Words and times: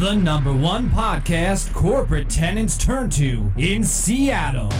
the 0.00 0.14
number 0.14 0.50
one 0.50 0.88
podcast 0.88 1.74
corporate 1.74 2.30
tenants 2.30 2.78
turn 2.78 3.10
to 3.10 3.52
in 3.58 3.84
Seattle. 3.84 4.70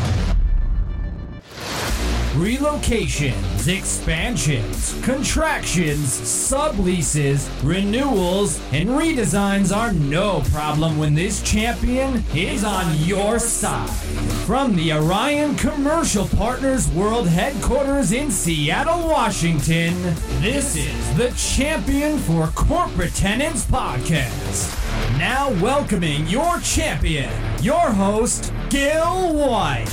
Relocations, 2.32 3.69
expansions, 3.69 4.98
contractions, 5.03 6.08
subleases, 6.08 7.51
renewals, 7.62 8.58
and 8.72 8.88
redesigns 8.88 9.76
are 9.76 9.92
no 9.92 10.40
problem 10.53 10.96
when 10.96 11.14
this 11.14 11.42
champion 11.42 12.24
is 12.34 12.64
on 12.64 12.96
your 13.00 13.38
side. 13.38 13.90
From 14.46 14.74
the 14.74 14.94
Orion 14.94 15.54
Commercial 15.56 16.28
Partners 16.28 16.88
World 16.92 17.28
Headquarters 17.28 18.12
in 18.12 18.30
Seattle, 18.30 19.06
Washington, 19.06 20.02
this 20.41 20.77
is 20.77 21.16
the 21.18 21.30
Champion 21.37 22.16
for 22.16 22.46
Corporate 22.55 23.14
Tenants 23.14 23.66
podcast. 23.66 24.79
Now 25.20 25.51
welcoming 25.60 26.27
your 26.29 26.60
champion, 26.60 27.30
your 27.62 27.91
host, 27.91 28.55
Gil 28.70 29.34
White. 29.34 29.87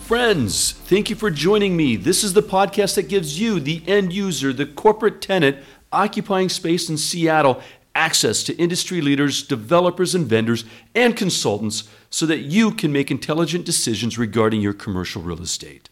Friends, 0.00 0.72
thank 0.72 1.10
you 1.10 1.16
for 1.16 1.30
joining 1.30 1.76
me. 1.76 1.96
This 1.96 2.24
is 2.24 2.32
the 2.32 2.42
podcast 2.42 2.94
that 2.94 3.10
gives 3.10 3.38
you, 3.38 3.60
the 3.60 3.82
end 3.86 4.14
user, 4.14 4.54
the 4.54 4.64
corporate 4.64 5.20
tenant 5.20 5.58
occupying 5.92 6.48
space 6.48 6.88
in 6.88 6.96
Seattle, 6.96 7.60
access 7.94 8.42
to 8.44 8.56
industry 8.56 9.02
leaders, 9.02 9.42
developers, 9.42 10.14
and 10.14 10.26
vendors, 10.26 10.64
and 10.94 11.18
consultants 11.18 11.86
so 12.08 12.24
that 12.24 12.38
you 12.38 12.70
can 12.70 12.90
make 12.90 13.10
intelligent 13.10 13.66
decisions 13.66 14.16
regarding 14.16 14.62
your 14.62 14.72
commercial 14.72 15.20
real 15.20 15.42
estate. 15.42 15.90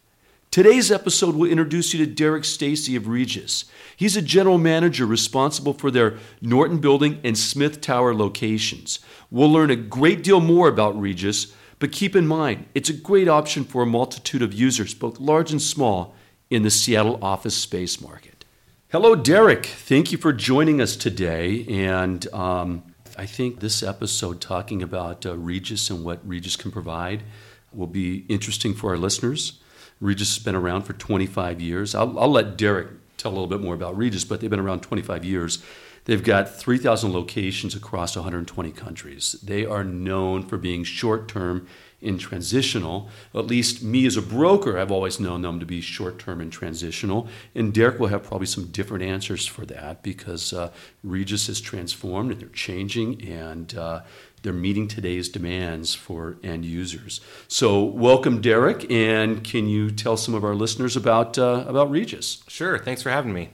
Today's 0.53 0.93
episode 0.93 1.35
will 1.35 1.51
introduce 1.51 1.93
you 1.93 2.05
to 2.05 2.13
Derick 2.13 2.45
Stacy 2.45 2.95
of 2.95 3.09
Regus. 3.09 3.65
He's 3.97 4.17
a 4.17 4.23
general 4.23 4.59
manager 4.59 5.07
responsible 5.07 5.73
for 5.73 5.91
their 5.91 6.19
Norton 6.41 6.79
Building 6.79 7.21
and 7.25 7.37
Smith 7.37 7.81
Tower 7.81 8.15
locations. 8.15 9.01
We'll 9.31 9.51
learn 9.51 9.71
a 9.71 9.77
great 9.77 10.23
deal 10.23 10.41
more 10.41 10.69
about 10.69 11.01
Regus 11.01 11.53
but 11.83 11.91
keep 11.91 12.15
in 12.15 12.29
mind, 12.29 12.67
it's 12.77 12.91
a 12.91 12.93
great 12.93 13.27
option 13.27 13.65
for 13.65 13.83
a 13.83 13.87
multitude 13.87 14.41
of 14.41 14.55
users, 14.55 14.95
both 14.95 15.19
large 15.19 15.51
and 15.51 15.61
small, 15.61 16.15
in 16.49 16.63
the 16.63 16.71
Seattle 16.71 17.19
office 17.21 17.57
space 17.57 18.01
market. 18.01 18.45
Hello, 18.93 19.17
Derick. 19.17 19.67
Thank 19.67 20.13
you 20.13 20.19
for 20.19 20.33
joining 20.33 20.81
us 20.81 20.95
today. 20.95 21.67
And 21.69 22.33
um, 22.33 22.85
I 23.19 23.27
think 23.27 23.59
this 23.59 23.83
episode, 23.83 24.41
talking 24.41 24.81
about 24.81 25.27
uh, 25.27 25.37
Regus 25.37 25.91
and 25.91 26.05
what 26.05 26.21
Regus 26.25 26.55
can 26.55 26.71
provide, 26.71 27.25
will 27.73 27.89
be 27.89 28.27
interesting 28.29 28.75
for 28.75 28.91
our 28.91 28.97
listeners. 28.97 29.59
Regus 30.03 30.35
has 30.37 30.45
been 30.45 30.57
around 30.57 30.83
for 30.83 30.93
25 30.93 31.61
years. 31.61 31.95
I'll, 31.95 32.19
I'll 32.19 32.31
let 32.31 32.59
Derick 32.59 32.89
tell 33.17 33.31
a 33.31 33.35
little 33.35 33.47
bit 33.47 33.61
more 33.61 33.75
about 33.75 33.97
Regus, 33.97 34.25
but 34.25 34.41
they've 34.41 34.51
been 34.51 34.61
around 34.61 34.81
25 34.81 35.25
years. 35.25 35.63
They've 36.05 36.23
got 36.23 36.53
3,000 36.53 37.13
locations 37.13 37.77
across 37.77 38.17
120 38.17 38.73
countries. 38.73 39.37
They 39.45 39.65
are 39.65 39.85
known 39.85 40.43
for 40.43 40.59
being 40.59 40.83
short 40.83 41.29
term 41.29 41.69
and 42.03 42.19
transitional. 42.19 43.09
At 43.33 43.47
least 43.47 43.85
me 43.85 44.05
as 44.07 44.17
a 44.17 44.23
broker, 44.23 44.77
I've 44.77 44.91
always 44.91 45.21
known 45.21 45.43
them 45.43 45.61
to 45.61 45.67
be 45.67 45.81
short 45.81 46.19
term 46.19 46.41
and 46.41 46.51
transitional. 46.51 47.29
And 47.55 47.73
Derick 47.73 48.01
will 48.01 48.09
have 48.09 48.25
probably 48.25 48.49
some 48.49 48.73
different 48.73 49.05
answers 49.05 49.47
for 49.47 49.65
that 49.67 50.03
because 50.03 50.53
uh, 50.53 50.73
Regus 51.05 51.47
has 51.47 51.61
transformed 51.61 52.33
and 52.33 52.41
they're 52.41 52.49
changing 52.49 53.23
and 53.23 53.73
uh, 53.77 54.01
they're 54.43 54.53
meeting 54.53 54.89
today's 54.89 55.29
demands 55.29 55.95
for 55.95 56.37
end 56.43 56.65
users. 56.65 57.21
So, 57.49 57.83
welcome, 57.83 58.41
Derick. 58.41 58.91
And 58.91 59.45
can 59.45 59.69
you 59.69 59.91
tell 59.91 60.17
some 60.17 60.35
of 60.35 60.45
our 60.45 60.55
listeners 60.55 60.97
about 60.97 61.39
uh, 61.39 61.65
about 61.67 61.91
Regus? 61.91 62.43
Sure. 62.49 62.79
Thanks 62.79 63.03
for 63.03 63.11
having 63.11 63.33
me 63.33 63.51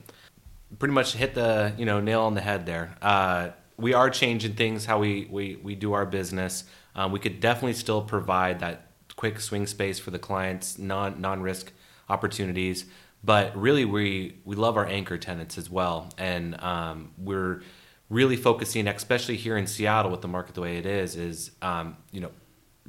pretty 0.78 0.92
much 0.92 1.14
hit 1.14 1.34
the 1.34 1.72
you 1.78 1.86
know 1.86 2.00
nail 2.00 2.22
on 2.22 2.34
the 2.34 2.40
head 2.40 2.66
there. 2.66 2.96
Uh, 3.00 3.50
we 3.76 3.94
are 3.94 4.10
changing 4.10 4.54
things 4.54 4.84
how 4.84 4.98
we 4.98 5.26
we, 5.30 5.56
we 5.62 5.74
do 5.74 5.92
our 5.92 6.06
business. 6.06 6.64
Um, 6.94 7.12
we 7.12 7.20
could 7.20 7.40
definitely 7.40 7.74
still 7.74 8.02
provide 8.02 8.60
that 8.60 8.90
quick 9.16 9.40
swing 9.40 9.66
space 9.66 9.98
for 9.98 10.10
the 10.10 10.18
clients, 10.18 10.78
non 10.78 11.20
non 11.20 11.40
risk 11.40 11.72
opportunities. 12.08 12.86
But 13.24 13.56
really, 13.56 13.84
we 13.84 14.38
we 14.44 14.56
love 14.56 14.76
our 14.76 14.86
anchor 14.86 15.18
tenants 15.18 15.58
as 15.58 15.70
well, 15.70 16.10
and 16.18 16.60
um, 16.62 17.12
we're 17.18 17.62
really 18.10 18.36
focusing, 18.36 18.88
especially 18.88 19.36
here 19.36 19.56
in 19.56 19.66
Seattle 19.66 20.10
with 20.10 20.22
the 20.22 20.28
market 20.28 20.54
the 20.54 20.60
way 20.60 20.76
it 20.76 20.86
is, 20.86 21.16
is 21.16 21.50
um, 21.62 21.96
you 22.10 22.20
know 22.20 22.30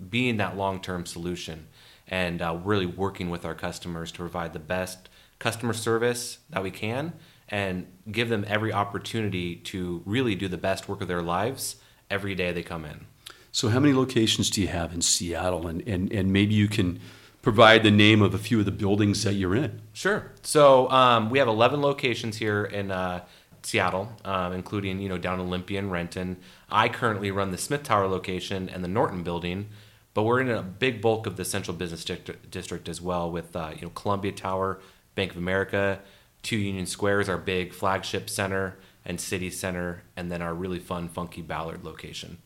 being 0.09 0.37
that 0.37 0.55
long 0.55 0.81
term 0.81 1.05
solution 1.05 1.67
and 2.07 2.41
uh, 2.41 2.57
really 2.63 2.85
working 2.85 3.29
with 3.29 3.45
our 3.45 3.53
customers 3.53 4.11
to 4.11 4.17
provide 4.17 4.53
the 4.53 4.59
best 4.59 5.09
customer 5.37 5.73
service 5.73 6.39
that 6.49 6.63
we 6.63 6.71
can 6.71 7.13
and 7.47 7.85
give 8.11 8.29
them 8.29 8.45
every 8.47 8.71
opportunity 8.71 9.55
to 9.55 10.01
really 10.05 10.35
do 10.35 10.47
the 10.47 10.57
best 10.57 10.87
work 10.87 11.01
of 11.01 11.07
their 11.07 11.21
lives 11.21 11.77
every 12.09 12.35
day 12.35 12.51
they 12.51 12.63
come 12.63 12.85
in. 12.85 13.05
So, 13.51 13.69
how 13.69 13.79
many 13.79 13.93
locations 13.93 14.49
do 14.49 14.61
you 14.61 14.67
have 14.67 14.93
in 14.93 15.01
Seattle? 15.01 15.67
And, 15.67 15.81
and, 15.87 16.11
and 16.11 16.31
maybe 16.31 16.53
you 16.53 16.67
can 16.67 16.99
provide 17.41 17.83
the 17.83 17.91
name 17.91 18.21
of 18.21 18.33
a 18.33 18.37
few 18.37 18.59
of 18.59 18.65
the 18.65 18.71
buildings 18.71 19.23
that 19.23 19.33
you're 19.33 19.55
in. 19.55 19.81
Sure. 19.93 20.31
So, 20.43 20.89
um, 20.91 21.29
we 21.29 21.39
have 21.39 21.47
11 21.47 21.81
locations 21.81 22.37
here 22.37 22.65
in 22.65 22.91
uh, 22.91 23.25
Seattle, 23.63 24.11
um, 24.25 24.53
including 24.53 24.99
you 24.99 25.09
know 25.09 25.17
down 25.17 25.39
Olympia 25.39 25.79
and 25.79 25.91
Renton. 25.91 26.37
I 26.69 26.89
currently 26.89 27.31
run 27.31 27.51
the 27.51 27.57
Smith 27.57 27.83
Tower 27.83 28.07
location 28.07 28.69
and 28.69 28.83
the 28.83 28.87
Norton 28.87 29.23
building, 29.23 29.67
but 30.13 30.23
we're 30.23 30.41
in 30.41 30.49
a 30.49 30.61
big 30.61 31.01
bulk 31.01 31.25
of 31.25 31.37
the 31.37 31.45
Central 31.45 31.75
Business 31.75 32.05
District 32.49 32.89
as 32.89 33.01
well, 33.01 33.31
with 33.31 33.55
uh, 33.55 33.71
you 33.75 33.81
know 33.83 33.89
Columbia 33.89 34.31
Tower, 34.31 34.79
Bank 35.15 35.31
of 35.31 35.37
America, 35.37 35.99
Two 36.41 36.57
Union 36.57 36.85
Square 36.85 37.21
is 37.21 37.29
our 37.29 37.37
big 37.37 37.73
flagship 37.73 38.29
center 38.29 38.77
and 39.05 39.19
city 39.19 39.49
center, 39.49 40.03
and 40.15 40.31
then 40.31 40.41
our 40.41 40.53
really 40.53 40.79
fun, 40.79 41.09
funky 41.09 41.41
Ballard 41.41 41.83
location. 41.83 42.37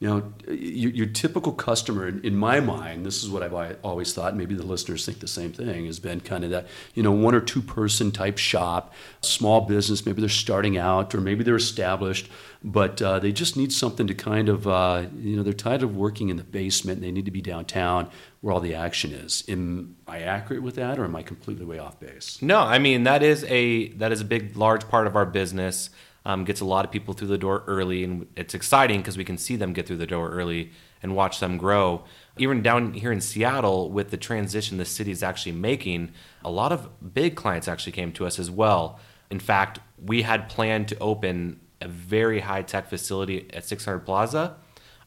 Now, 0.00 0.22
your, 0.46 0.90
your 0.90 1.06
typical 1.06 1.52
customer, 1.52 2.08
in 2.08 2.36
my 2.36 2.60
mind, 2.60 3.06
this 3.06 3.22
is 3.22 3.30
what 3.30 3.42
I've 3.42 3.78
always 3.82 4.12
thought. 4.12 4.36
Maybe 4.36 4.54
the 4.54 4.62
listeners 4.62 5.06
think 5.06 5.20
the 5.20 5.28
same 5.28 5.52
thing. 5.52 5.86
Has 5.86 5.98
been 5.98 6.20
kind 6.20 6.44
of 6.44 6.50
that, 6.50 6.66
you 6.94 7.02
know, 7.02 7.12
one 7.12 7.34
or 7.34 7.40
two 7.40 7.62
person 7.62 8.10
type 8.10 8.36
shop, 8.36 8.92
small 9.22 9.62
business. 9.62 10.04
Maybe 10.04 10.20
they're 10.20 10.28
starting 10.28 10.76
out, 10.76 11.14
or 11.14 11.20
maybe 11.20 11.42
they're 11.42 11.56
established, 11.56 12.28
but 12.62 13.00
uh, 13.00 13.18
they 13.18 13.32
just 13.32 13.56
need 13.56 13.72
something 13.72 14.06
to 14.06 14.14
kind 14.14 14.48
of, 14.48 14.66
uh, 14.68 15.04
you 15.16 15.36
know, 15.36 15.42
they're 15.42 15.52
tired 15.52 15.82
of 15.82 15.96
working 15.96 16.28
in 16.28 16.36
the 16.36 16.44
basement. 16.44 16.98
and 16.98 17.04
They 17.06 17.12
need 17.12 17.24
to 17.24 17.30
be 17.30 17.40
downtown 17.40 18.10
where 18.40 18.52
all 18.52 18.60
the 18.60 18.74
action 18.74 19.12
is. 19.12 19.42
Am 19.48 19.96
I 20.06 20.20
accurate 20.20 20.62
with 20.62 20.74
that, 20.74 20.98
or 20.98 21.04
am 21.04 21.16
I 21.16 21.22
completely 21.22 21.64
way 21.64 21.78
off 21.78 21.98
base? 21.98 22.42
No, 22.42 22.58
I 22.58 22.78
mean 22.78 23.04
that 23.04 23.22
is 23.22 23.44
a 23.44 23.88
that 23.92 24.12
is 24.12 24.20
a 24.20 24.24
big, 24.26 24.54
large 24.54 24.86
part 24.88 25.06
of 25.06 25.16
our 25.16 25.24
business 25.24 25.88
um, 26.24 26.44
gets 26.44 26.60
a 26.60 26.64
lot 26.64 26.84
of 26.84 26.90
people 26.90 27.14
through 27.14 27.28
the 27.28 27.38
door 27.38 27.64
early, 27.66 28.02
and 28.02 28.26
it's 28.36 28.54
exciting 28.54 29.00
because 29.00 29.16
we 29.16 29.24
can 29.24 29.36
see 29.36 29.56
them 29.56 29.72
get 29.72 29.86
through 29.86 29.98
the 29.98 30.06
door 30.06 30.30
early 30.30 30.72
and 31.02 31.14
watch 31.14 31.38
them 31.40 31.58
grow. 31.58 32.04
Even 32.38 32.62
down 32.62 32.94
here 32.94 33.12
in 33.12 33.20
Seattle, 33.20 33.90
with 33.90 34.10
the 34.10 34.16
transition 34.16 34.78
the 34.78 34.84
city 34.84 35.10
is 35.10 35.22
actually 35.22 35.52
making, 35.52 36.12
a 36.42 36.50
lot 36.50 36.72
of 36.72 36.88
big 37.14 37.36
clients 37.36 37.68
actually 37.68 37.92
came 37.92 38.10
to 38.12 38.26
us 38.26 38.38
as 38.38 38.50
well. 38.50 38.98
In 39.30 39.38
fact, 39.38 39.80
we 40.02 40.22
had 40.22 40.48
planned 40.48 40.88
to 40.88 40.98
open 40.98 41.60
a 41.80 41.88
very 41.88 42.40
high 42.40 42.62
tech 42.62 42.88
facility 42.88 43.50
at 43.52 43.64
600 43.64 44.00
Plaza, 44.00 44.56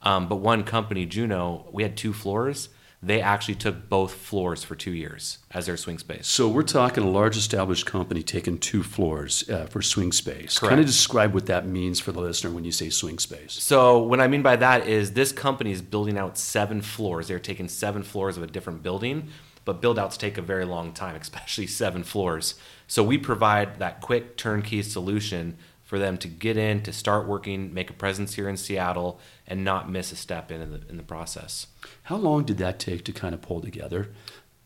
um, 0.03 0.27
but 0.27 0.35
one 0.35 0.63
company, 0.63 1.05
Juno, 1.05 1.67
we 1.71 1.81
had 1.81 1.97
two 1.97 2.13
floors 2.13 2.69
they 3.01 3.21
actually 3.21 3.53
took 3.55 3.89
both 3.89 4.13
floors 4.13 4.63
for 4.63 4.75
two 4.75 4.91
years 4.91 5.37
as 5.51 5.67
their 5.67 5.77
swing 5.77 5.99
space. 5.99 6.27
So 6.27 6.47
we're 6.47 6.63
talking 6.63 7.03
a 7.03 7.09
large 7.09 7.37
established 7.37 7.85
company 7.85 8.23
taking 8.23 8.57
two 8.57 8.81
floors 8.81 9.47
uh, 9.49 9.67
for 9.67 9.83
swing 9.83 10.11
space. 10.11 10.57
Correct. 10.57 10.71
Kind 10.71 10.79
of 10.79 10.87
describe 10.87 11.33
what 11.33 11.45
that 11.45 11.67
means 11.67 11.99
for 11.99 12.11
the 12.11 12.19
listener 12.19 12.49
when 12.51 12.63
you 12.63 12.71
say 12.71 12.89
swing 12.89 13.19
space. 13.19 13.53
So 13.53 13.99
what 13.99 14.19
I 14.19 14.27
mean 14.27 14.41
by 14.41 14.55
that 14.55 14.87
is 14.87 15.13
this 15.13 15.31
company 15.31 15.71
is 15.71 15.81
building 15.81 16.17
out 16.17 16.39
seven 16.39 16.81
floors. 16.81 17.27
They're 17.27 17.39
taking 17.39 17.67
seven 17.67 18.01
floors 18.01 18.35
of 18.35 18.41
a 18.41 18.47
different 18.47 18.81
building, 18.81 19.29
but 19.63 19.79
build 19.79 19.99
outs 19.99 20.17
take 20.17 20.39
a 20.39 20.41
very 20.41 20.65
long 20.65 20.91
time, 20.91 21.15
especially 21.21 21.67
seven 21.67 22.03
floors. 22.03 22.55
So 22.87 23.03
we 23.03 23.19
provide 23.19 23.77
that 23.77 24.01
quick 24.01 24.37
turnkey 24.37 24.81
solution 24.81 25.57
for 25.87 25.97
them 25.97 26.17
to 26.17 26.27
get 26.27 26.57
in, 26.57 26.83
to 26.83 26.91
start 26.91 27.25
working, 27.25 27.73
make 27.73 27.89
a 27.89 27.93
presence 27.93 28.33
here 28.33 28.49
in 28.49 28.57
Seattle, 28.57 29.21
and 29.47 29.63
not 29.63 29.89
miss 29.89 30.11
a 30.11 30.17
step 30.17 30.51
in 30.51 30.61
in 30.61 30.71
the, 30.71 30.81
in 30.89 30.97
the 30.97 31.03
process. 31.03 31.67
How 32.03 32.17
long 32.17 32.43
did 32.43 32.57
that 32.57 32.77
take 32.77 33.05
to 33.05 33.13
kind 33.13 33.33
of 33.33 33.41
pull 33.41 33.61
together? 33.61 34.09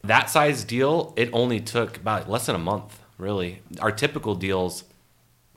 That 0.04 0.32
size 0.32 0.64
deal, 0.64 1.14
it 1.16 1.30
only 1.32 1.60
took 1.60 1.98
about 1.98 2.28
less 2.28 2.48
than 2.48 2.56
a 2.56 2.60
month, 2.60 3.00
really. 3.20 3.62
Our 3.80 3.92
typical 3.92 4.34
deals 4.34 4.84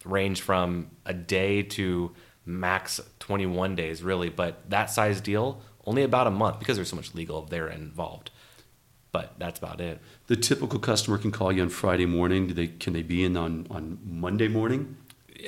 range 0.04 0.42
from 0.42 0.90
a 1.06 1.14
day 1.14 1.62
to 1.62 2.12
max 2.44 3.00
21 3.20 3.74
days, 3.74 4.02
really. 4.02 4.28
But 4.28 4.68
that 4.68 4.90
size 4.90 5.22
deal, 5.22 5.62
only 5.86 6.02
about 6.02 6.26
a 6.26 6.30
month 6.30 6.58
because 6.58 6.76
there's 6.76 6.90
so 6.90 6.96
much 6.96 7.14
legal 7.14 7.40
there 7.40 7.68
involved. 7.68 8.30
But 9.12 9.32
that's 9.38 9.58
about 9.58 9.80
it. 9.80 9.98
The 10.26 10.36
typical 10.36 10.78
customer 10.78 11.16
can 11.16 11.30
call 11.30 11.52
you 11.52 11.62
on 11.62 11.70
Friday 11.70 12.04
morning. 12.04 12.48
Do 12.48 12.52
they 12.52 12.66
can 12.66 12.92
they 12.92 13.02
be 13.02 13.24
in 13.24 13.34
on, 13.34 13.66
on 13.70 13.98
Monday 14.04 14.48
morning? 14.48 14.98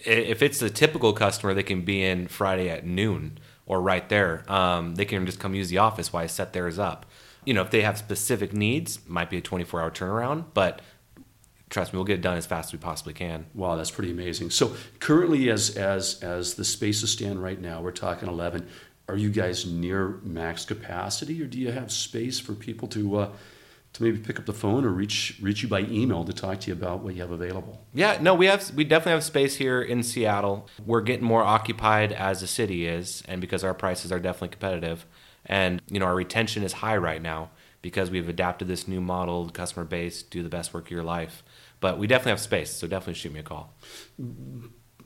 If 0.04 0.42
it's 0.42 0.60
a 0.62 0.70
typical 0.70 1.12
customer, 1.12 1.54
they 1.54 1.62
can 1.62 1.82
be 1.82 2.04
in 2.04 2.28
Friday 2.28 2.68
at 2.68 2.84
noon 2.84 3.38
or 3.66 3.80
right 3.80 4.08
there. 4.08 4.44
Um, 4.50 4.94
they 4.94 5.04
can 5.04 5.26
just 5.26 5.40
come 5.40 5.54
use 5.54 5.68
the 5.68 5.78
office 5.78 6.12
while 6.12 6.22
I 6.22 6.26
set 6.26 6.52
theirs 6.52 6.78
up. 6.78 7.06
you 7.44 7.54
know, 7.54 7.62
if 7.62 7.70
they 7.70 7.82
have 7.82 7.96
specific 7.96 8.52
needs, 8.52 8.98
might 9.06 9.30
be 9.30 9.36
a 9.38 9.40
24 9.40 9.80
hour 9.80 9.90
turnaround, 9.90 10.46
but 10.52 10.82
trust 11.70 11.92
me, 11.92 11.96
we'll 11.96 12.04
get 12.04 12.18
it 12.18 12.22
done 12.22 12.36
as 12.36 12.46
fast 12.46 12.68
as 12.68 12.72
we 12.72 12.78
possibly 12.78 13.14
can. 13.14 13.46
Wow, 13.54 13.76
that's 13.76 13.90
pretty 13.90 14.10
amazing. 14.10 14.50
So 14.50 14.74
currently, 14.98 15.48
as 15.50 15.76
as 15.76 16.22
as 16.22 16.54
the 16.54 16.64
spaces 16.64 17.12
stand 17.12 17.42
right 17.42 17.60
now, 17.60 17.80
we're 17.80 17.92
talking 17.92 18.28
11. 18.28 18.68
Are 19.08 19.16
you 19.16 19.30
guys 19.30 19.64
near 19.64 20.18
max 20.24 20.64
capacity, 20.64 21.40
or 21.40 21.46
do 21.46 21.58
you 21.58 21.70
have 21.70 21.92
space 21.92 22.40
for 22.40 22.54
people 22.54 22.88
to 22.88 23.16
uh, 23.16 23.28
to 23.96 24.02
maybe 24.02 24.18
pick 24.18 24.38
up 24.38 24.46
the 24.46 24.52
phone 24.52 24.84
or 24.84 24.90
reach 24.90 25.38
reach 25.40 25.62
you 25.62 25.68
by 25.68 25.80
email 25.80 26.24
to 26.24 26.32
talk 26.32 26.60
to 26.60 26.68
you 26.68 26.72
about 26.74 27.00
what 27.00 27.14
you 27.14 27.20
have 27.20 27.30
available? 27.30 27.80
Yeah, 27.94 28.18
no, 28.20 28.34
we 28.34 28.46
have 28.46 28.72
we 28.74 28.84
definitely 28.84 29.12
have 29.12 29.24
space 29.24 29.56
here 29.56 29.82
in 29.82 30.02
Seattle. 30.02 30.68
We're 30.84 31.00
getting 31.00 31.24
more 31.24 31.42
occupied 31.42 32.12
as 32.12 32.40
the 32.40 32.46
city 32.46 32.86
is, 32.86 33.22
and 33.26 33.40
because 33.40 33.64
our 33.64 33.74
prices 33.74 34.12
are 34.12 34.18
definitely 34.18 34.48
competitive, 34.48 35.06
and 35.44 35.82
you 35.88 35.98
know 35.98 36.06
our 36.06 36.14
retention 36.14 36.62
is 36.62 36.74
high 36.74 36.96
right 36.96 37.22
now 37.22 37.50
because 37.82 38.10
we've 38.10 38.28
adapted 38.28 38.68
this 38.68 38.88
new 38.88 39.00
model, 39.00 39.48
customer 39.48 39.84
base, 39.84 40.22
do 40.22 40.42
the 40.42 40.48
best 40.48 40.74
work 40.74 40.86
of 40.86 40.90
your 40.90 41.04
life. 41.04 41.42
But 41.80 41.98
we 41.98 42.06
definitely 42.06 42.30
have 42.30 42.40
space, 42.40 42.70
so 42.72 42.86
definitely 42.86 43.14
shoot 43.14 43.32
me 43.32 43.40
a 43.40 43.42
call. 43.42 43.74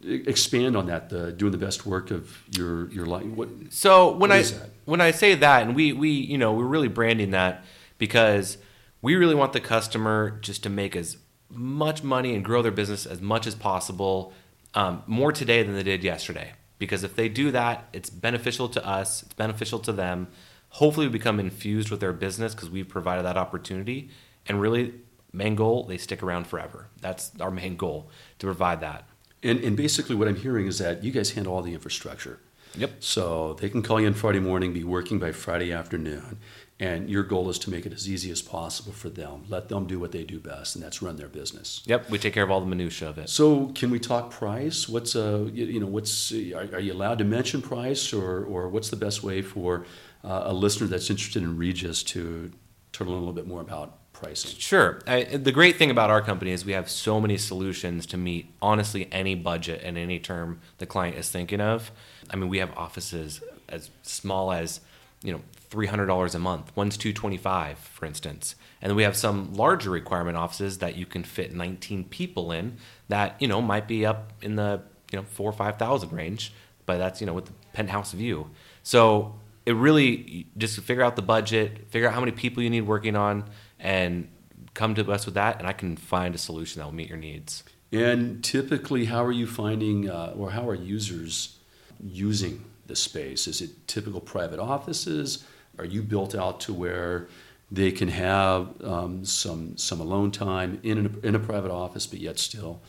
Expand 0.03 0.77
on 0.77 0.87
that, 0.87 1.11
the 1.11 1.31
doing 1.33 1.53
the 1.53 1.59
best 1.59 1.85
work 1.85 2.11
of 2.11 2.43
your 2.57 2.91
your 2.91 3.07
life. 3.07 3.27
What? 3.27 3.49
So 3.69 4.13
when 4.13 4.31
What 4.31 4.33
I 4.33 4.45
when 4.85 5.01
I 5.01 5.11
say 5.11 5.35
that, 5.35 5.63
and 5.63 5.77
we 5.77 5.93
we 5.93 6.11
you 6.11 6.39
know 6.39 6.55
we're 6.55 6.65
really 6.65 6.89
branding 6.89 7.33
that 7.33 7.65
because 7.99 8.57
we 9.03 9.17
really 9.17 9.35
want 9.35 9.53
the 9.53 9.61
customer 9.61 10.39
just 10.41 10.63
to 10.65 10.71
make 10.71 10.95
as 10.95 11.17
much 11.51 12.03
money 12.03 12.35
and 12.35 12.45
grow 12.45 12.63
their 12.63 12.73
business 12.73 13.07
as 13.07 13.21
much 13.21 13.47
as 13.47 13.55
possible, 13.55 14.33
um, 14.75 15.03
more 15.07 15.33
today 15.33 15.63
than 15.63 15.75
they 15.75 15.83
did 15.83 16.05
yesterday. 16.05 16.53
Because 16.79 17.05
if 17.05 17.17
they 17.17 17.29
do 17.29 17.51
that, 17.51 17.89
it's 17.93 18.09
beneficial 18.09 18.69
to 18.71 18.87
us, 18.87 19.23
it's 19.23 19.35
beneficial 19.35 19.79
to 19.81 19.93
them. 19.93 20.29
Hopefully, 20.75 21.07
we 21.07 21.13
become 21.13 21.41
infused 21.41 21.91
with 21.91 22.01
their 22.01 22.13
business 22.13 22.55
because 22.55 22.71
we've 22.71 22.89
provided 22.89 23.25
that 23.25 23.37
opportunity. 23.37 24.09
And 24.47 24.61
really, 24.61 24.95
main 25.33 25.57
goal, 25.57 25.85
they 25.85 25.99
stick 25.99 26.23
around 26.23 26.47
forever. 26.47 26.87
That's 27.01 27.33
our 27.41 27.51
main 27.51 27.77
goal 27.77 28.09
to 28.39 28.47
provide 28.47 28.81
that. 28.81 29.05
And 29.43 29.59
and 29.61 29.77
basically, 29.77 30.15
what 30.15 30.29
I'm 30.29 30.37
hearing 30.37 30.67
is 30.67 30.79
that 30.79 31.03
you 31.03 31.11
guys 31.11 31.33
handle 31.33 31.55
all 31.55 31.63
the 31.63 31.75
infrastructure. 31.75 32.39
Yep. 32.77 32.91
So 33.01 33.55
they 33.55 33.69
can 33.69 33.83
call 33.83 34.01
you 34.01 34.07
on 34.07 34.15
Friday 34.15 34.39
morning, 34.39 34.73
be 34.73 34.85
working 34.85 35.19
by 35.19 35.33
Friday 35.33 35.73
afternoon, 35.73 36.39
and 36.81 37.11
your 37.11 37.23
goal 37.23 37.51
is 37.51 37.59
to 37.59 37.71
make 37.71 37.85
it 37.85 37.93
as 37.93 38.09
easy 38.09 38.31
as 38.31 38.41
possible 38.41 38.93
for 38.93 39.11
them. 39.11 39.45
Let 39.49 39.69
them 39.69 39.87
do 39.87 40.01
what 40.01 40.13
they 40.13 40.25
do 40.25 40.41
best, 40.41 40.75
and 40.75 40.83
that's 40.83 41.03
run 41.03 41.17
their 41.17 41.29
business. 41.29 41.83
Yep, 41.85 42.11
we 42.11 42.19
take 42.19 42.33
care 42.33 42.43
of 42.43 42.51
all 42.51 42.61
the 42.61 42.67
minutia 42.67 43.11
of 43.11 43.19
it. 43.19 43.29
So, 43.29 43.67
can 43.75 43.91
we 43.91 44.01
talk 44.01 44.31
price? 44.31 44.89
What's 44.89 45.15
uh, 45.15 45.47
you, 45.53 45.67
you 45.67 45.81
know, 45.81 45.87
what's 45.87 46.33
are, 46.33 46.69
are 46.73 46.81
you 46.81 46.95
allowed 46.95 47.19
to 47.19 47.25
mention 47.25 47.61
price, 47.61 48.13
or 48.13 48.45
or 48.45 48.69
what's 48.69 48.89
the 48.89 48.97
best 48.97 49.23
way 49.23 49.43
for 49.43 49.85
uh, 50.25 50.45
a 50.47 50.55
listener 50.55 50.87
that's 50.87 51.11
interested 51.11 51.43
in 51.43 51.59
Regus 51.59 52.03
to 52.05 52.51
to 52.93 53.05
learn 53.05 53.15
a 53.15 53.19
little 53.19 53.35
bit 53.35 53.47
more 53.47 53.61
about 53.61 54.13
pricing? 54.15 54.59
Sure. 54.59 55.01
I, 55.07 55.25
the 55.25 55.53
great 55.53 55.77
thing 55.77 55.91
about 55.91 56.09
our 56.09 56.23
company 56.23 56.51
is 56.51 56.65
we 56.65 56.73
have 56.73 56.89
so 56.91 57.21
many 57.21 57.37
solutions 57.37 58.07
to 58.07 58.17
meet 58.17 58.55
honestly 58.63 59.07
any 59.13 59.35
budget 59.35 59.83
and 59.85 59.99
any 59.99 60.19
term 60.19 60.61
the 60.79 60.87
client 60.87 61.17
is 61.17 61.29
thinking 61.29 61.61
of. 61.61 61.91
I 62.31 62.37
mean, 62.37 62.49
we 62.49 62.59
have 62.59 62.71
offices 62.77 63.43
as 63.69 63.91
small 64.03 64.51
as 64.53 64.81
you 65.23 65.33
know 65.33 65.41
three 65.69 65.87
hundred 65.87 66.07
dollars 66.07 66.35
a 66.35 66.39
month. 66.39 66.73
One's 66.77 66.97
two 66.97 67.13
twenty 67.13 67.37
five, 67.37 67.79
for 67.79 68.07
instance, 68.07 68.55
and 68.83 68.95
we 68.97 69.03
have 69.03 69.17
some 69.17 69.55
larger 69.55 69.91
requirement 69.91 70.37
offices 70.37 70.79
that 70.79 70.97
you 70.97 71.07
can 71.07 71.25
fit 71.25 71.55
nineteen 71.55 72.05
people 72.05 72.53
in. 72.53 72.77
That 73.09 73.37
you 73.41 73.49
know 73.49 73.61
might 73.61 73.87
be 73.87 74.07
up 74.07 74.33
in 74.43 74.57
the 74.57 74.83
you 75.13 75.19
know 75.19 75.25
four 75.25 75.51
or 75.51 75.53
five 75.53 75.77
thousand 75.77 76.13
range, 76.13 76.53
but 76.87 76.99
that's 76.99 77.21
you 77.21 77.27
know 77.27 77.35
with 77.35 77.47
the 77.47 77.53
penthouse 77.73 78.13
view. 78.13 78.51
So 78.83 79.35
it 79.67 79.73
really 79.73 80.47
just 80.57 80.81
figure 80.81 81.03
out 81.03 81.17
the 81.17 81.23
budget, 81.23 81.91
figure 81.91 82.09
out 82.09 82.15
how 82.15 82.21
many 82.21 82.33
people 82.33 82.63
you 82.63 82.71
need 82.71 82.83
working 82.83 83.17
on, 83.17 83.45
and 83.79 84.29
come 84.75 84.95
to 84.95 85.13
us 85.13 85.27
with 85.27 85.35
that, 85.35 85.59
and 85.59 85.67
I 85.67 85.73
can 85.73 85.97
find 85.97 86.35
a 86.35 86.39
solution 86.39 86.81
that 86.81 86.87
will 86.87 86.95
meet 86.95 87.09
your 87.09 87.19
needs. 87.19 87.63
And 87.93 88.43
typically, 88.43 89.07
how 89.07 89.25
are 89.25 89.33
you 89.33 89.47
finding, 89.47 90.09
uh, 90.09 90.35
or 90.37 90.53
how 90.53 90.69
are 90.69 90.75
users 90.75 91.59
using 92.03 92.65
the 92.91 92.97
space? 92.97 93.49
Is 93.49 93.63
it 93.63 93.87
typical 93.87 94.21
private 94.21 94.61
offices? 94.61 95.45
Are 95.79 95.87
you 95.87 96.03
built 96.03 96.35
out 96.35 96.61
to 96.61 96.75
where 96.75 97.29
they 97.71 97.93
can 97.93 98.09
have 98.09 98.69
um, 98.85 99.25
some 99.25 99.77
some 99.77 100.01
alone 100.01 100.31
time 100.31 100.81
in 100.83 101.07
a, 101.07 101.27
in 101.27 101.35
a 101.35 101.39
private 101.39 101.71
office, 101.71 102.07
but 102.07 102.19
yet 102.21 102.39
still 102.39 102.83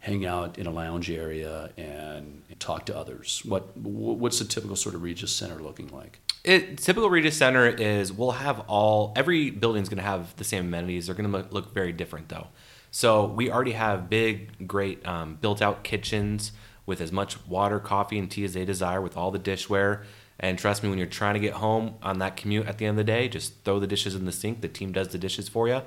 hang 0.00 0.26
out 0.26 0.58
in 0.58 0.66
a 0.66 0.70
lounge 0.70 1.08
area 1.10 1.70
and 1.76 2.42
talk 2.58 2.86
to 2.86 2.96
others? 2.96 3.42
What 3.44 3.76
what's 3.76 4.38
the 4.38 4.44
typical 4.44 4.74
sort 4.74 4.94
of 4.94 5.02
Regus 5.02 5.34
Center 5.34 5.62
looking 5.62 5.88
like? 5.88 6.18
It 6.42 6.78
typical 6.78 7.08
Regus 7.08 7.36
Center 7.36 7.68
is 7.68 8.12
we'll 8.12 8.32
have 8.32 8.60
all 8.60 9.12
every 9.14 9.50
building's 9.50 9.88
going 9.88 9.98
to 9.98 10.04
have 10.04 10.34
the 10.36 10.44
same 10.44 10.64
amenities. 10.66 11.06
They're 11.06 11.14
going 11.14 11.30
to 11.30 11.54
look 11.54 11.72
very 11.72 11.92
different 11.92 12.28
though. 12.28 12.48
So 12.90 13.24
we 13.24 13.50
already 13.50 13.72
have 13.72 14.10
big, 14.10 14.66
great 14.68 15.06
um, 15.06 15.38
built-out 15.40 15.82
kitchens 15.82 16.52
with 16.86 17.00
as 17.00 17.12
much 17.12 17.44
water, 17.46 17.78
coffee, 17.78 18.18
and 18.18 18.30
tea 18.30 18.44
as 18.44 18.54
they 18.54 18.64
desire, 18.64 19.00
with 19.00 19.16
all 19.16 19.30
the 19.30 19.38
dishware. 19.38 20.04
And 20.40 20.58
trust 20.58 20.82
me, 20.82 20.88
when 20.88 20.98
you're 20.98 21.06
trying 21.06 21.34
to 21.34 21.40
get 21.40 21.54
home 21.54 21.94
on 22.02 22.18
that 22.18 22.36
commute 22.36 22.66
at 22.66 22.78
the 22.78 22.86
end 22.86 22.98
of 22.98 23.06
the 23.06 23.12
day, 23.12 23.28
just 23.28 23.62
throw 23.64 23.78
the 23.78 23.86
dishes 23.86 24.14
in 24.14 24.24
the 24.24 24.32
sink. 24.32 24.60
The 24.60 24.68
team 24.68 24.90
does 24.90 25.08
the 25.08 25.18
dishes 25.18 25.48
for 25.48 25.68
you. 25.68 25.82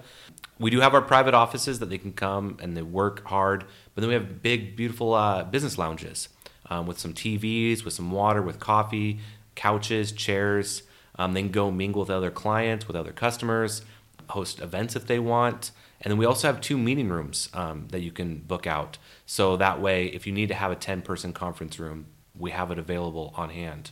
We 0.60 0.70
do 0.70 0.80
have 0.80 0.94
our 0.94 1.02
private 1.02 1.34
offices 1.34 1.80
that 1.80 1.90
they 1.90 1.98
can 1.98 2.14
come 2.14 2.58
and 2.62 2.78
they 2.78 2.82
work 2.82 3.26
hard. 3.28 3.66
But 3.94 4.02
then 4.02 4.08
we 4.08 4.14
have 4.14 4.42
big, 4.42 4.78
beautiful 4.78 5.14
uh, 5.14 5.44
business 5.44 5.78
lounges 5.78 6.30
um, 6.70 6.88
with 6.88 7.00
some 7.00 7.14
TVs, 7.14 7.84
with 7.84 7.94
some 7.94 8.12
water, 8.12 8.42
with 8.42 8.60
coffee, 8.60 9.20
couches, 9.56 10.14
chairs. 10.14 10.84
Um, 11.18 11.34
they 11.34 11.42
can 11.42 11.52
go 11.52 11.72
mingle 11.72 12.02
with 12.02 12.10
other 12.10 12.32
clients, 12.32 12.88
with 12.88 12.96
other 12.96 13.12
customers, 13.12 13.82
host 14.30 14.62
events 14.62 14.96
if 14.96 15.06
they 15.08 15.20
want. 15.20 15.72
And 16.02 16.12
then 16.12 16.18
we 16.18 16.26
also 16.26 16.48
have 16.48 16.62
two 16.62 16.78
meeting 16.78 17.10
rooms 17.10 17.50
um, 17.54 17.88
that 17.90 18.02
you 18.02 18.12
can 18.12 18.40
book 18.40 18.68
out. 18.68 18.98
So 19.26 19.58
that 19.58 19.82
way, 19.82 20.08
if 20.08 20.28
you 20.28 20.34
need 20.34 20.50
to 20.50 20.54
have 20.54 20.72
a 20.72 20.76
10 20.76 21.02
person 21.02 21.34
conference 21.34 21.80
room, 21.80 22.08
we 22.38 22.52
have 22.52 22.72
it 22.72 22.78
available 22.78 23.34
on 23.36 23.50
hand. 23.50 23.92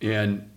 And 0.00 0.50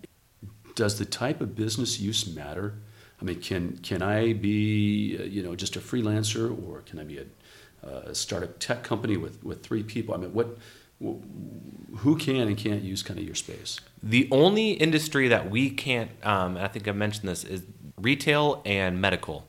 does 0.74 0.98
the 0.98 1.04
type 1.04 1.40
of 1.40 1.54
business 1.54 2.00
use 2.00 2.26
matter? 2.34 2.74
I 3.20 3.24
mean, 3.24 3.40
can 3.40 3.78
can 3.78 4.02
I 4.02 4.32
be 4.32 5.16
uh, 5.18 5.24
you 5.24 5.42
know 5.42 5.56
just 5.56 5.74
a 5.74 5.80
freelancer, 5.80 6.56
or 6.66 6.82
can 6.82 7.00
I 7.00 7.04
be 7.04 7.18
a, 7.18 7.88
a 7.88 8.14
startup 8.14 8.60
tech 8.60 8.84
company 8.84 9.16
with 9.16 9.42
with 9.42 9.64
three 9.64 9.82
people? 9.82 10.14
I 10.14 10.18
mean, 10.18 10.32
what 10.32 10.56
who 11.00 12.16
can 12.16 12.48
and 12.48 12.56
can't 12.56 12.82
use 12.82 13.02
kind 13.02 13.18
of 13.18 13.24
your 13.24 13.34
space? 13.34 13.80
The 14.02 14.28
only 14.30 14.72
industry 14.72 15.28
that 15.28 15.50
we 15.50 15.70
can't, 15.70 16.10
um, 16.24 16.56
I 16.56 16.68
think 16.68 16.88
I 16.88 16.92
mentioned 16.92 17.28
this, 17.28 17.44
is 17.44 17.62
retail 17.96 18.62
and 18.64 19.00
medical, 19.00 19.47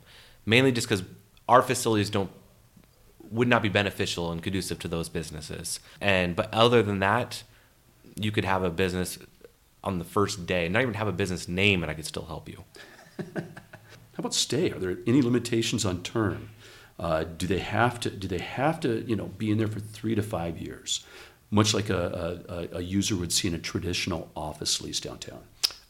mainly 0.50 0.72
just 0.72 0.88
because 0.88 1.04
our 1.48 1.62
facilities 1.62 2.10
don't 2.10 2.30
would 3.30 3.46
not 3.46 3.62
be 3.62 3.68
beneficial 3.68 4.32
and 4.32 4.42
conducive 4.42 4.80
to 4.80 4.88
those 4.88 5.08
businesses. 5.08 5.78
And 6.00 6.36
but 6.36 6.52
other 6.52 6.82
than 6.82 6.98
that, 6.98 7.44
you 8.16 8.32
could 8.32 8.44
have 8.44 8.62
a 8.64 8.70
business 8.70 9.18
on 9.82 9.98
the 9.98 10.04
first 10.04 10.46
day, 10.46 10.68
not 10.68 10.82
even 10.82 10.94
have 10.94 11.08
a 11.08 11.12
business 11.12 11.48
name, 11.48 11.82
and 11.82 11.90
I 11.90 11.94
could 11.94 12.04
still 12.04 12.26
help 12.26 12.48
you. 12.48 12.64
How 13.34 14.18
about 14.18 14.34
stay? 14.34 14.70
Are 14.72 14.78
there 14.78 14.98
any 15.06 15.22
limitations 15.22 15.84
on 15.86 16.02
term? 16.02 16.50
Uh, 16.98 17.24
do 17.24 17.46
they 17.46 17.60
have 17.60 18.00
to? 18.00 18.10
Do 18.10 18.28
they 18.28 18.44
have 18.60 18.80
to? 18.80 19.02
You 19.06 19.16
know, 19.16 19.26
be 19.26 19.50
in 19.50 19.58
there 19.58 19.68
for 19.68 19.80
three 19.80 20.14
to 20.16 20.22
five 20.22 20.58
years, 20.58 21.06
much 21.50 21.72
like 21.72 21.88
a, 21.88 22.68
a, 22.74 22.78
a 22.78 22.82
user 22.82 23.16
would 23.16 23.32
see 23.32 23.48
in 23.48 23.54
a 23.54 23.58
traditional 23.58 24.30
office 24.36 24.82
lease 24.82 25.00
downtown. 25.00 25.42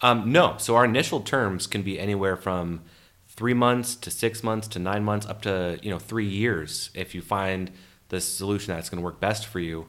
Um, 0.02 0.30
no, 0.30 0.56
so 0.58 0.76
our 0.76 0.84
initial 0.84 1.20
terms 1.20 1.66
can 1.66 1.82
be 1.82 1.98
anywhere 1.98 2.36
from 2.36 2.82
three 3.30 3.54
months 3.54 3.94
to 3.96 4.10
six 4.10 4.42
months 4.42 4.68
to 4.68 4.78
nine 4.78 5.04
months, 5.04 5.26
up 5.26 5.42
to 5.42 5.78
you 5.82 5.90
know 5.90 5.98
three 5.98 6.26
years 6.26 6.90
if 6.94 7.14
you 7.14 7.22
find 7.22 7.70
the 8.08 8.20
solution 8.20 8.74
that's 8.74 8.90
going 8.90 9.00
to 9.00 9.04
work 9.04 9.20
best 9.20 9.46
for 9.46 9.60
you. 9.60 9.86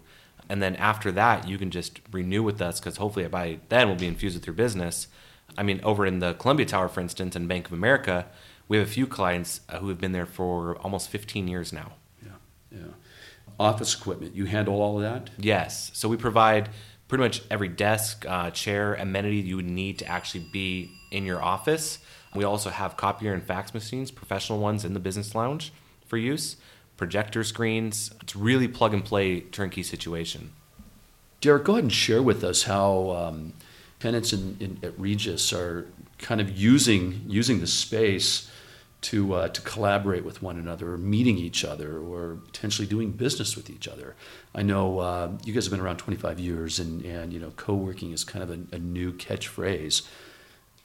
And 0.48 0.62
then 0.62 0.76
after 0.76 1.12
that, 1.14 1.48
you 1.48 1.58
can 1.58 1.72
just 1.72 2.02
renew 2.12 2.44
with 2.44 2.62
us 2.62 2.80
because 2.80 2.98
hopefully 2.98 3.28
by 3.28 3.60
then 3.70 3.88
we'll 3.88 3.98
be 3.98 4.08
infused 4.08 4.36
with 4.36 4.46
your 4.46 4.54
business. 4.54 5.08
I 5.58 5.64
mean, 5.64 5.82
over 5.84 6.06
in 6.06 6.20
the 6.20 6.34
Columbia 6.34 6.66
Tower, 6.66 6.88
for 6.88 7.02
instance, 7.02 7.36
and 7.36 7.48
Bank 7.48 7.68
of 7.68 7.74
America, 7.74 8.28
we 8.68 8.78
have 8.78 8.88
a 8.88 8.90
few 8.90 9.08
clients 9.08 9.62
uh, 9.70 9.80
who 9.80 9.90
have 9.90 10.00
been 10.00 10.12
there 10.12 10.26
for 10.26 10.78
almost 10.78 11.10
15 11.10 11.48
years 11.48 11.74
now. 11.74 11.94
Yeah, 12.24 12.32
yeah. 12.72 12.88
Office 13.60 13.94
equipment. 13.94 14.36
You 14.36 14.46
handle 14.46 14.82
all 14.82 14.98
of 14.98 15.04
that. 15.04 15.30
Yes. 15.38 15.92
So 15.94 16.08
we 16.08 16.18
provide 16.18 16.70
pretty 17.08 17.24
much 17.24 17.42
every 17.50 17.68
desk, 17.68 18.26
uh, 18.28 18.52
chair, 18.52 18.94
amenity 18.94 19.38
you 19.38 19.58
would 19.58 19.70
need 19.70 20.00
to 20.00 20.06
actually 20.06 20.48
be 20.54 20.92
in 21.12 21.26
your 21.26 21.42
office. 21.42 22.00
We 22.34 22.44
also 22.44 22.70
have 22.70 22.98
copier 22.98 23.34
and 23.34 23.44
fax 23.44 23.74
machines, 23.74 24.10
professional 24.10 24.60
ones 24.60 24.86
in 24.86 24.94
the 24.94 25.00
business 25.00 25.36
lounge 25.36 25.74
for 26.06 26.18
use, 26.18 26.56
projector 26.98 27.44
screens. 27.44 28.12
It's 28.22 28.36
really 28.36 28.68
plug 28.68 28.94
and 28.94 29.04
play 29.04 29.42
turnkey 29.42 29.84
situation. 29.84 30.54
Derick, 31.42 31.66
go 31.66 31.74
ahead 31.74 31.84
and 31.84 31.94
share 31.94 32.22
with 32.22 32.44
us 32.44 32.64
how 32.64 33.12
um, 33.12 33.54
tenants 34.00 34.32
in, 34.32 34.58
in, 34.60 34.80
at 34.84 34.98
Regus 35.00 35.52
are 35.52 35.88
kind 36.20 36.40
of 36.40 36.56
using 36.56 37.24
using 37.28 37.60
the 37.60 37.68
space 37.68 38.50
to 39.02 39.34
uh, 39.34 39.48
to 39.50 39.62
collaborate 39.62 40.24
with 40.24 40.42
one 40.42 40.58
another, 40.58 40.94
or 40.94 40.98
meeting 40.98 41.38
each 41.38 41.66
other, 41.66 41.98
or 41.98 42.38
potentially 42.46 42.88
doing 42.88 43.12
business 43.12 43.56
with 43.56 43.70
each 43.70 43.88
other. 43.88 44.16
I 44.54 44.62
know 44.62 45.00
uh, 45.00 45.32
you 45.44 45.54
guys 45.54 45.66
have 45.66 45.72
been 45.72 45.80
around 45.80 45.98
25 45.98 46.40
years, 46.40 46.80
and 46.80 47.04
and 47.04 47.34
you 47.34 47.40
know 47.40 47.52
co-working 47.56 48.12
is 48.12 48.24
kind 48.24 48.44
of 48.44 48.52
a, 48.52 48.76
a 48.76 48.80
new 48.80 49.12
catchphrase. 49.14 50.04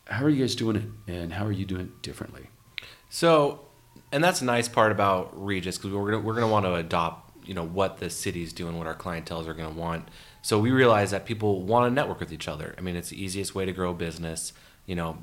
How 0.07 0.25
are 0.25 0.29
you 0.29 0.41
guys 0.41 0.55
doing 0.55 0.77
it, 0.77 1.13
and 1.13 1.33
how 1.33 1.45
are 1.45 1.53
you 1.53 1.65
doing 1.65 1.83
it 1.83 2.03
differently? 2.03 2.49
So, 3.11 3.67
and 4.13 4.23
that's 4.23 4.41
a 4.41 4.45
nice 4.45 4.69
part 4.69 4.93
about 4.93 5.31
Regus 5.33 5.79
because 5.79 5.93
we're 5.93 6.13
gonna, 6.13 6.23
we're 6.23 6.35
going 6.35 6.47
to 6.47 6.53
want 6.53 6.65
to 6.65 6.75
adopt, 6.75 7.47
you 7.47 7.55
know, 7.55 7.65
what 7.65 7.99
the 7.99 8.09
city's 8.09 8.53
doing, 8.53 8.79
what 8.79 8.87
our 8.87 8.95
clientels 8.95 9.47
are 9.47 9.55
going 9.55 9.73
to 9.73 9.79
want. 9.79 10.09
So 10.43 10.61
we 10.61 10.71
realize 10.71 11.11
that 11.11 11.27
people 11.27 11.63
want 11.63 11.91
to 11.91 11.95
network 11.95 12.21
with 12.21 12.33
each 12.33 12.47
other. 12.47 12.75
I 12.79 12.83
mean, 12.83 12.95
it's 12.95 13.09
the 13.09 13.21
easiest 13.21 13.55
way 13.55 13.65
to 13.65 13.73
grow 13.73 13.91
a 13.91 13.95
business. 13.95 14.53
You 14.87 14.95
know, 14.95 15.19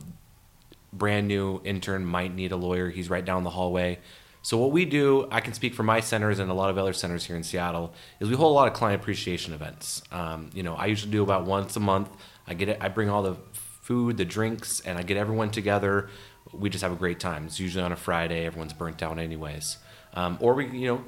brand 0.92 1.30
new 1.30 1.62
intern 1.64 2.06
might 2.06 2.36
need 2.36 2.52
a 2.52 2.58
lawyer. 2.58 2.90
He's 2.90 3.10
right 3.10 3.24
down 3.24 3.44
the 3.44 3.52
hallway. 3.52 4.00
So 4.42 4.58
what 4.58 4.72
we 4.72 4.84
do, 4.84 5.30
I 5.32 5.40
can 5.40 5.54
speak 5.54 5.74
for 5.74 5.84
my 5.84 6.02
centers 6.02 6.40
and 6.40 6.52
a 6.52 6.54
lot 6.54 6.70
of 6.70 6.78
other 6.78 6.92
centers 6.92 7.24
here 7.24 7.38
in 7.38 7.44
Seattle, 7.44 7.94
is 8.20 8.28
we 8.28 8.36
hold 8.36 8.52
a 8.52 8.54
lot 8.54 8.68
of 8.68 8.74
client 8.74 9.02
appreciation 9.02 9.54
events. 9.54 10.04
Um, 10.12 10.50
you 10.54 10.64
know, 10.64 10.76
I 10.76 10.88
usually 10.88 11.14
do 11.14 11.24
about 11.24 11.46
once 11.46 11.78
a 11.78 11.80
month. 11.80 12.10
I 12.46 12.54
get 12.54 12.68
it. 12.68 12.78
I 12.82 12.90
bring 12.90 13.10
all 13.10 13.24
the 13.24 13.38
food, 13.84 14.18
the 14.18 14.26
drinks, 14.26 14.80
and 14.80 14.98
I 14.98 15.04
get 15.04 15.18
everyone 15.18 15.52
together. 15.52 16.10
We 16.52 16.70
just 16.70 16.82
have 16.82 16.92
a 16.92 16.96
great 16.96 17.20
time. 17.20 17.46
It's 17.46 17.60
usually 17.60 17.84
on 17.84 17.92
a 17.92 17.96
Friday. 17.96 18.46
Everyone's 18.46 18.74
burnt 18.74 19.04
out 19.04 19.20
anyways. 19.20 19.78
Um, 20.14 20.38
or 20.40 20.54
we, 20.54 20.68
you 20.68 20.88
know, 20.88 21.06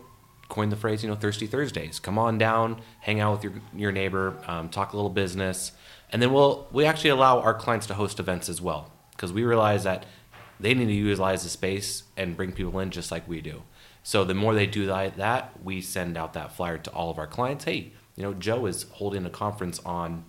coin 0.50 0.70
the 0.70 0.76
phrase, 0.76 1.02
you 1.02 1.10
know, 1.10 1.16
Thirsty 1.16 1.48
Thursdays. 1.48 2.00
Come 2.00 2.20
on 2.20 2.38
down, 2.38 2.82
hang 3.00 3.20
out 3.20 3.32
with 3.34 3.44
your 3.44 3.54
your 3.76 3.92
neighbor, 3.92 4.38
um, 4.46 4.70
talk 4.70 4.94
a 4.94 4.96
little 4.96 5.10
business, 5.10 5.72
and 6.12 6.22
then 6.22 6.32
we'll 6.34 6.68
we 6.72 6.86
actually 6.86 7.12
allow 7.12 7.40
our 7.40 7.54
clients 7.54 7.88
to 7.88 7.94
host 7.94 8.20
events 8.20 8.50
as 8.50 8.62
well 8.62 8.92
because 9.12 9.32
we 9.32 9.44
realize 9.44 9.84
that 9.86 10.06
they 10.60 10.74
need 10.74 10.86
to 10.86 10.94
utilize 10.94 11.44
the 11.44 11.50
space 11.50 12.04
and 12.18 12.38
bring 12.38 12.52
people 12.52 12.80
in 12.80 12.92
just 12.92 13.12
like 13.12 13.28
we 13.28 13.42
do. 13.42 13.64
So 14.04 14.24
the 14.24 14.34
more 14.34 14.54
they 14.54 14.68
do 14.68 14.86
that, 14.86 15.64
we 15.64 15.82
send 15.82 16.18
out 16.18 16.34
that 16.34 16.56
flyer 16.56 16.78
to 16.78 16.92
all 16.92 17.10
of 17.10 17.18
our 17.18 17.28
clients. 17.28 17.64
Hey, 17.66 17.92
you 18.16 18.24
know, 18.24 18.34
Joe 18.34 18.66
is 18.66 18.84
holding 18.92 19.26
a 19.26 19.30
conference 19.30 19.80
on, 19.80 20.26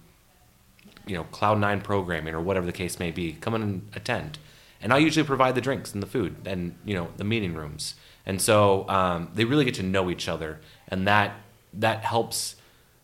you 1.06 1.14
know, 1.14 1.24
Cloud 1.24 1.58
Nine 1.58 1.80
programming 1.80 2.34
or 2.34 2.40
whatever 2.40 2.66
the 2.66 2.72
case 2.72 2.98
may 2.98 3.10
be. 3.10 3.32
Come 3.32 3.54
in 3.54 3.62
and 3.62 3.88
attend. 3.94 4.38
And 4.80 4.92
I 4.92 4.98
usually 4.98 5.26
provide 5.26 5.54
the 5.54 5.60
drinks 5.60 5.94
and 5.94 6.02
the 6.02 6.06
food 6.06 6.36
and 6.44 6.76
you 6.84 6.94
know 6.94 7.08
the 7.16 7.24
meeting 7.24 7.54
rooms. 7.54 7.94
And 8.24 8.42
so 8.42 8.88
um, 8.88 9.30
they 9.34 9.44
really 9.44 9.64
get 9.64 9.74
to 9.74 9.82
know 9.82 10.10
each 10.10 10.28
other, 10.28 10.60
and 10.88 11.06
that 11.06 11.34
that 11.72 12.04
helps 12.04 12.56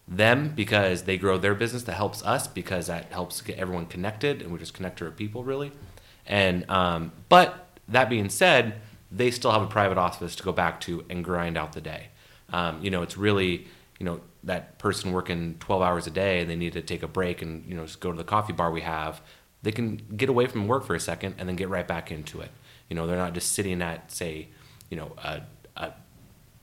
them 0.09 0.53
because 0.55 1.05
they 1.05 1.17
grow 1.17 1.39
their 1.39 1.55
business. 1.55 1.85
That 1.85 1.95
helps 1.95 2.25
us 2.25 2.47
because 2.47 2.89
that 2.89 3.13
helps 3.13 3.41
get 3.41 3.59
everyone 3.59 3.87
connected, 3.87 4.43
and 4.43 4.53
we 4.53 4.59
just 4.59 4.75
connect 4.75 4.99
to 4.99 5.07
our 5.07 5.11
people 5.11 5.45
really. 5.45 5.73
And 6.27 6.69
um, 6.71 7.13
but 7.29 7.79
that 7.89 8.11
being 8.11 8.29
said, 8.29 8.81
they 9.11 9.31
still 9.31 9.53
have 9.53 9.63
a 9.63 9.67
private 9.67 9.99
office 9.99 10.35
to 10.37 10.43
go 10.43 10.53
back 10.53 10.81
to 10.83 11.05
and 11.09 11.25
grind 11.25 11.57
out 11.57 11.73
the 11.73 11.81
day. 11.81 12.09
Um, 12.53 12.83
you 12.83 12.91
know, 12.91 13.03
it's 13.03 13.17
really 13.17 13.67
you 14.03 14.07
know 14.07 14.21
that 14.43 14.79
person 14.79 15.13
working 15.13 15.55
12 15.61 15.81
hours 15.81 16.09
a 16.09 16.11
day 16.11 16.41
and 16.41 16.51
they 16.51 16.57
need 16.57 16.73
to 16.73 16.83
take 16.83 17.05
a 17.05 17.07
break 17.07 17.41
and 17.41 17.65
you 17.69 17.77
know 17.77 17.87
just 17.87 18.01
go 18.01 18.11
to 18.11 18.19
the 18.19 18.25
coffee 18.25 18.53
bar 18.53 18.73
we 18.73 18.81
have 18.81 19.23
they 19.63 19.71
can 19.71 19.97
get 20.17 20.29
away 20.29 20.47
from 20.47 20.67
work 20.67 20.85
for 20.85 20.97
a 20.97 21.01
second 21.01 21.37
and 21.39 21.49
then 21.49 21.55
get 21.55 21.69
right 21.69 21.87
back 21.87 22.11
into 22.11 22.41
it. 22.41 22.51
You 22.89 22.97
know 22.97 23.07
they're 23.07 23.17
not 23.17 23.33
just 23.33 23.53
sitting 23.53 23.81
at 23.81 24.11
say 24.11 24.49
you 24.91 24.97
know 24.97 25.13
a, 25.19 25.43
a 25.77 25.93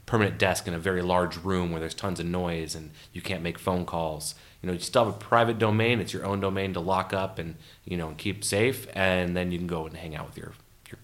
permanent 0.05 0.37
desk 0.37 0.67
in 0.67 0.73
a 0.73 0.79
very 0.79 1.01
large 1.01 1.37
room 1.37 1.71
where 1.71 1.79
there's 1.79 1.93
tons 1.93 2.19
of 2.19 2.25
noise 2.25 2.75
and 2.75 2.91
you 3.13 3.21
can't 3.21 3.41
make 3.41 3.57
phone 3.57 3.85
calls. 3.85 4.35
You 4.61 4.67
know 4.67 4.73
you 4.73 4.79
still 4.79 5.05
have 5.05 5.13
a 5.13 5.17
private 5.17 5.57
domain 5.57 6.01
it's 6.01 6.11
your 6.11 6.25
own 6.25 6.41
domain 6.41 6.73
to 6.73 6.81
lock 6.81 7.13
up 7.13 7.39
and 7.39 7.55
you 7.85 7.95
know 7.95 8.09
and 8.09 8.17
keep 8.17 8.43
safe 8.43 8.85
and 8.91 9.35
then 9.35 9.53
you 9.53 9.57
can 9.57 9.67
go 9.67 9.85
and 9.85 9.95
hang 9.95 10.13
out 10.13 10.27
with 10.27 10.37
your 10.37 10.51
your 10.89 10.99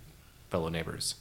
fellow 0.49 0.67
neighbors 0.67 1.15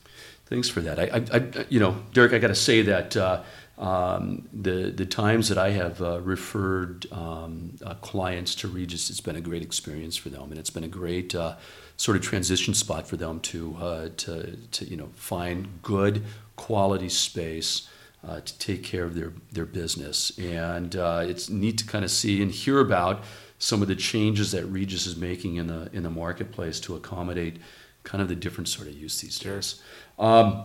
thanks 0.46 0.68
for 0.68 0.80
that 0.80 0.98
i, 0.98 1.22
I, 1.32 1.64
you 1.68 1.80
know 1.80 1.96
derick 2.12 2.32
i 2.32 2.38
got 2.38 2.48
to 2.48 2.54
say 2.54 2.82
that 2.82 3.16
uh, 3.16 3.42
um, 3.76 4.48
the 4.52 4.92
the 4.94 5.06
times 5.06 5.48
that 5.48 5.58
I 5.58 5.70
have 5.70 6.00
uh, 6.00 6.20
referred 6.20 7.10
um, 7.10 7.74
uh, 7.84 7.94
clients 7.94 8.54
to 8.56 8.68
Regus, 8.68 9.10
it's 9.10 9.20
been 9.20 9.36
a 9.36 9.40
great 9.40 9.62
experience 9.62 10.16
for 10.16 10.28
them, 10.28 10.50
and 10.50 10.58
it's 10.58 10.70
been 10.70 10.84
a 10.84 10.88
great 10.88 11.34
uh, 11.34 11.56
sort 11.96 12.16
of 12.16 12.22
transition 12.22 12.74
spot 12.74 13.08
for 13.08 13.16
them 13.16 13.40
to 13.40 13.76
uh, 13.80 14.08
to 14.18 14.56
to 14.56 14.84
you 14.84 14.96
know 14.96 15.08
find 15.14 15.82
good 15.82 16.22
quality 16.56 17.08
space. 17.08 17.88
Uh, 18.26 18.40
to 18.40 18.58
take 18.58 18.82
care 18.82 19.04
of 19.04 19.14
their, 19.14 19.34
their 19.52 19.66
business. 19.66 20.32
And 20.38 20.94
it's 20.94 21.50
neat 21.50 21.76
to 21.76 21.84
kind 21.84 22.06
of 22.06 22.10
see 22.10 22.40
and 22.40 22.50
hear 22.50 22.80
about 22.80 23.22
some 23.58 23.82
of 23.82 23.88
the 23.88 23.94
changes 23.94 24.50
that 24.52 24.64
Regus 24.64 25.04
is 25.04 25.14
making 25.14 25.56
in 25.56 25.66
the 25.66 25.90
in 25.92 26.04
the 26.04 26.10
marketplace 26.10 26.80
to 26.80 26.96
accommodate 26.96 27.58
kind 28.04 28.22
of 28.22 28.28
the 28.28 28.36
different 28.36 28.68
sort 28.68 28.86
of 28.86 28.94
use 28.94 29.20
these 29.20 29.38
days. 29.38 29.82
Um, 30.18 30.64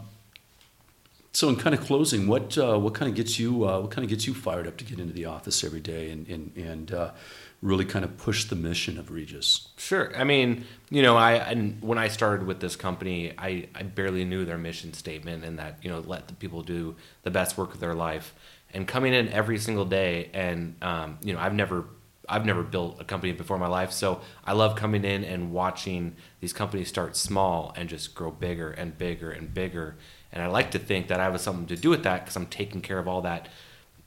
so, 1.32 1.48
in 1.48 1.56
kind 1.56 1.76
of 1.76 1.82
closing, 1.82 2.28
what 2.28 2.58
uh, 2.58 2.78
what 2.80 2.94
kind 2.94 3.10
of 3.10 3.16
gets 3.16 3.40
you 3.40 3.68
uh, 3.68 3.80
what 3.80 3.92
kind 3.92 4.04
of 4.04 4.10
gets 4.10 4.28
you 4.28 4.34
fired 4.34 4.68
up 4.68 4.78
to 4.78 4.84
get 4.84 5.00
into 5.00 5.14
the 5.14 5.26
office 5.26 5.64
every 5.64 5.80
day 5.80 6.12
and 6.12 6.28
and, 6.28 6.52
and 6.58 6.92
uh, 6.92 7.12
really 7.62 7.86
kind 7.86 8.04
of 8.04 8.18
push 8.18 8.46
the 8.46 8.56
mission 8.56 8.98
of 8.98 9.12
Regus? 9.12 9.70
Sure. 9.78 10.16
I 10.18 10.24
mean, 10.24 10.66
you 10.90 11.02
know, 11.02 11.18
I 11.18 11.34
and 11.34 11.82
when 11.82 11.98
I 11.98 12.08
started 12.08 12.48
with 12.48 12.60
this 12.60 12.76
company, 12.76 13.34
I, 13.38 13.68
I 13.76 13.84
barely 13.84 14.26
knew 14.26 14.44
their 14.44 14.58
mission 14.58 14.94
statement 14.94 15.44
and 15.46 15.60
that 15.60 15.78
you 15.84 15.90
know 15.90 16.00
let 16.00 16.28
the 16.28 16.34
people 16.34 16.64
do 16.64 16.96
the 17.24 17.32
best 17.32 17.58
work 17.58 17.74
of 17.74 17.80
their 17.80 17.94
life. 17.94 18.34
And 18.72 18.88
coming 18.88 19.14
in 19.14 19.30
every 19.30 19.58
single 19.58 19.86
day, 19.86 20.30
and 20.34 20.76
um, 20.82 21.20
you 21.24 21.34
know, 21.34 21.40
I've 21.40 21.56
never 21.56 21.86
I've 22.30 22.46
never 22.46 22.64
built 22.64 23.02
a 23.02 23.04
company 23.04 23.34
before 23.34 23.58
in 23.58 23.62
my 23.62 23.68
life, 23.68 23.92
so 23.92 24.22
I 24.46 24.54
love 24.54 24.76
coming 24.76 25.04
in 25.04 25.24
and 25.24 25.52
watching 25.52 26.16
these 26.40 26.54
companies 26.54 26.88
start 26.88 27.16
small 27.16 27.74
and 27.76 27.90
just 27.90 28.14
grow 28.14 28.32
bigger 28.32 28.72
and 28.72 28.98
bigger 28.98 29.32
and 29.32 29.54
bigger 29.54 29.98
and 30.32 30.44
I 30.44 30.48
like 30.48 30.72
to 30.72 30.80
think 30.80 31.08
that 31.08 31.20
I 31.20 31.24
have 31.24 31.40
something 31.42 31.68
to 31.68 31.76
do 31.76 31.90
with 31.90 32.04
that 32.04 32.22
because 32.22 32.36
I'm 32.36 32.48
taking 32.48 32.82
care 32.82 33.00
of 33.00 33.08
all 33.08 33.22
that 33.22 33.50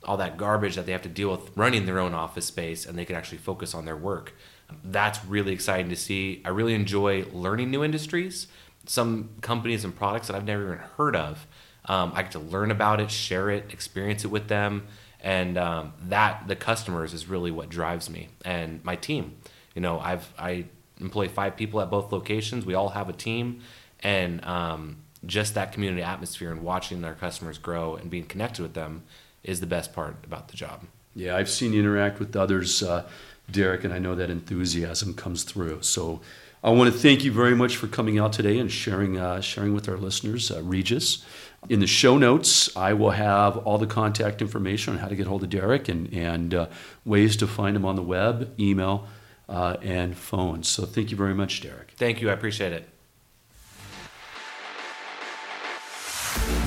all 0.04 0.16
that 0.16 0.36
garbage 0.36 0.74
that 0.74 0.84
they 0.84 0.90
have 0.90 1.02
to 1.02 1.08
deal 1.08 1.30
with 1.30 1.56
running 1.56 1.86
their 1.86 2.00
own 2.00 2.12
office 2.12 2.46
space 2.46 2.86
and 2.86 2.98
they 2.98 3.04
can 3.04 3.14
actually 3.14 3.38
focus 3.38 3.72
on 3.72 3.84
their 3.84 3.96
work. 3.96 4.34
That's 4.82 5.24
really 5.24 5.52
exciting 5.52 5.90
to 5.90 5.96
see. 5.96 6.42
I 6.44 6.48
really 6.48 6.74
enjoy 6.74 7.24
learning 7.32 7.70
new 7.70 7.84
industries, 7.84 8.48
some 8.84 9.30
companies 9.42 9.84
and 9.84 9.94
products 9.94 10.26
that 10.26 10.34
I've 10.34 10.44
never 10.44 10.64
even 10.64 10.78
heard 10.96 11.14
of. 11.14 11.46
Um, 11.86 12.12
I 12.14 12.22
get 12.22 12.32
to 12.32 12.38
learn 12.38 12.70
about 12.70 13.00
it, 13.00 13.10
share 13.10 13.50
it, 13.50 13.72
experience 13.72 14.24
it 14.24 14.28
with 14.28 14.48
them, 14.48 14.86
and 15.20 15.58
um, 15.58 15.92
that 16.08 16.46
the 16.46 16.56
customers 16.56 17.12
is 17.12 17.28
really 17.28 17.50
what 17.50 17.68
drives 17.68 18.08
me 18.08 18.28
and 18.44 18.84
my 18.84 18.96
team. 18.96 19.36
You 19.74 19.82
know, 19.82 19.98
I've 19.98 20.32
I 20.38 20.66
employ 21.00 21.28
five 21.28 21.56
people 21.56 21.80
at 21.80 21.90
both 21.90 22.12
locations. 22.12 22.64
We 22.64 22.74
all 22.74 22.90
have 22.90 23.08
a 23.08 23.12
team, 23.12 23.60
and 24.00 24.44
um, 24.44 24.98
just 25.26 25.54
that 25.54 25.72
community 25.72 26.02
atmosphere 26.02 26.50
and 26.50 26.62
watching 26.62 27.04
our 27.04 27.14
customers 27.14 27.58
grow 27.58 27.96
and 27.96 28.10
being 28.10 28.24
connected 28.24 28.62
with 28.62 28.74
them 28.74 29.02
is 29.42 29.60
the 29.60 29.66
best 29.66 29.92
part 29.92 30.16
about 30.24 30.48
the 30.48 30.56
job. 30.56 30.82
Yeah, 31.14 31.36
I've 31.36 31.50
seen 31.50 31.72
you 31.72 31.80
interact 31.80 32.18
with 32.18 32.34
others, 32.36 32.82
uh, 32.82 33.08
Derick, 33.50 33.84
and 33.84 33.92
I 33.92 33.98
know 33.98 34.14
that 34.14 34.30
enthusiasm 34.30 35.14
comes 35.14 35.42
through. 35.44 35.82
So 35.82 36.20
I 36.64 36.70
want 36.70 36.92
to 36.92 36.98
thank 36.98 37.24
you 37.24 37.32
very 37.32 37.54
much 37.54 37.76
for 37.76 37.86
coming 37.86 38.18
out 38.18 38.32
today 38.32 38.58
and 38.58 38.70
sharing 38.70 39.18
uh, 39.18 39.40
sharing 39.40 39.74
with 39.74 39.88
our 39.88 39.96
listeners, 39.96 40.50
uh, 40.50 40.62
Regus. 40.62 41.24
In 41.68 41.78
the 41.80 41.86
show 41.86 42.18
notes, 42.18 42.76
I 42.76 42.92
will 42.92 43.12
have 43.12 43.56
all 43.58 43.78
the 43.78 43.86
contact 43.86 44.42
information 44.42 44.94
on 44.94 44.98
how 44.98 45.08
to 45.08 45.14
get 45.14 45.26
hold 45.26 45.44
of 45.44 45.50
Derick 45.50 45.88
and, 45.88 46.12
and 46.12 46.52
uh, 46.52 46.66
ways 47.04 47.36
to 47.36 47.46
find 47.46 47.76
him 47.76 47.84
on 47.84 47.94
the 47.94 48.02
web, 48.02 48.52
email, 48.58 49.06
uh, 49.48 49.76
and 49.80 50.16
phone. 50.16 50.64
So 50.64 50.84
thank 50.84 51.10
you 51.10 51.16
very 51.16 51.34
much, 51.34 51.60
Derick. 51.60 51.92
Thank 51.96 52.20
you. 52.20 52.30
I 52.30 52.32
appreciate 52.32 52.72
it. 52.72 52.91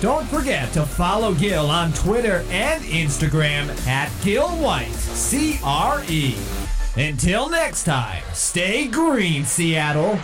Don't 0.00 0.26
forget 0.28 0.72
to 0.72 0.86
follow 0.86 1.34
Gil 1.34 1.68
on 1.68 1.92
Twitter 1.92 2.42
and 2.48 2.82
Instagram 2.84 3.68
at 3.86 4.10
Gil 4.22 4.48
White, 4.48 4.94
C 4.94 5.60
R 5.62 6.02
E. 6.08 6.34
Until 6.98 7.48
next 7.48 7.84
time, 7.84 8.24
stay 8.32 8.88
green, 8.88 9.44
Seattle. 9.44 10.18